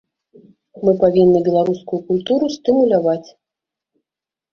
[0.87, 3.29] Мы павінны беларускую культуру стымуляваць.